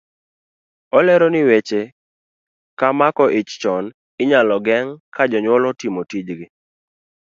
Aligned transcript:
Olero 0.97 1.27
ni 1.31 1.41
weche 1.49 1.81
ka 2.79 2.87
mako 2.99 3.25
ich 3.39 3.51
chon 3.61 3.85
inyalo 4.21 4.55
geng' 4.67 4.93
ka 5.15 5.23
jonyuol 5.31 5.63
otimo 5.71 6.01
tijgi. 6.09 6.45